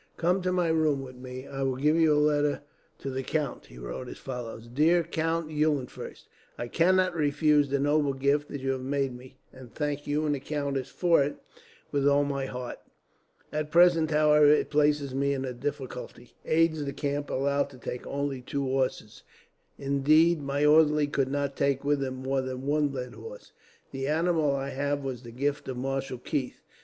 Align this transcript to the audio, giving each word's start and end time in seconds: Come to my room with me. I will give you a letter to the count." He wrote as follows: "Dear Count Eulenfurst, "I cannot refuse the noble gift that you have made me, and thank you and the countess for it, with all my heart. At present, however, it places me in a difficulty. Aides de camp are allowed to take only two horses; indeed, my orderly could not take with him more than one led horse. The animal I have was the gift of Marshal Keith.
Come 0.17 0.41
to 0.41 0.51
my 0.51 0.69
room 0.69 1.03
with 1.03 1.15
me. 1.17 1.45
I 1.45 1.61
will 1.61 1.75
give 1.75 1.95
you 1.95 2.15
a 2.15 2.15
letter 2.17 2.61
to 3.01 3.11
the 3.11 3.21
count." 3.21 3.67
He 3.67 3.77
wrote 3.77 4.07
as 4.09 4.17
follows: 4.17 4.67
"Dear 4.67 5.03
Count 5.03 5.51
Eulenfurst, 5.51 6.27
"I 6.57 6.67
cannot 6.69 7.13
refuse 7.15 7.69
the 7.69 7.77
noble 7.77 8.13
gift 8.13 8.49
that 8.49 8.61
you 8.61 8.71
have 8.71 8.81
made 8.81 9.15
me, 9.15 9.37
and 9.53 9.71
thank 9.71 10.07
you 10.07 10.25
and 10.25 10.33
the 10.33 10.39
countess 10.39 10.89
for 10.89 11.23
it, 11.23 11.35
with 11.91 12.07
all 12.07 12.23
my 12.23 12.47
heart. 12.47 12.79
At 13.53 13.69
present, 13.69 14.09
however, 14.09 14.47
it 14.47 14.71
places 14.71 15.13
me 15.13 15.35
in 15.35 15.45
a 15.45 15.53
difficulty. 15.53 16.33
Aides 16.45 16.81
de 16.83 16.93
camp 16.93 17.29
are 17.29 17.35
allowed 17.35 17.69
to 17.69 17.77
take 17.77 18.07
only 18.07 18.41
two 18.41 18.63
horses; 18.63 19.21
indeed, 19.77 20.41
my 20.41 20.65
orderly 20.65 21.05
could 21.05 21.29
not 21.31 21.55
take 21.55 21.83
with 21.83 22.03
him 22.03 22.15
more 22.15 22.41
than 22.41 22.65
one 22.65 22.91
led 22.91 23.13
horse. 23.13 23.51
The 23.91 24.07
animal 24.07 24.55
I 24.55 24.69
have 24.69 25.03
was 25.03 25.21
the 25.21 25.29
gift 25.29 25.67
of 25.67 25.77
Marshal 25.77 26.17
Keith. 26.17 26.63